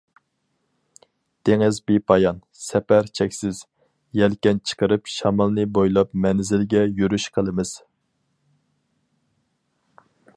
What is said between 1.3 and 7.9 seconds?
دېڭىز بىپايان، سەپەر چەكسىز، يەلكەن چىقىرىپ، شامالنى بويلاپ مەنزىلگە يۈرۈش قىلىمىز.